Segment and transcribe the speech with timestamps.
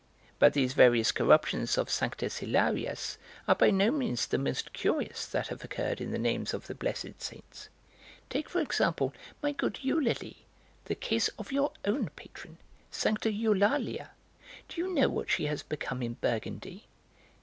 [0.39, 3.17] But these various corruptions of Sanctus Hilarius
[3.47, 6.73] are by no means the most curious that have occurred in the names of the
[6.73, 7.69] blessed Saints.
[8.27, 10.47] Take, for example, my good Eulalie,
[10.85, 12.57] the case of your own patron,
[12.89, 14.09] Sancta Eulalia;
[14.67, 16.87] do you know what she has become in Burgundy?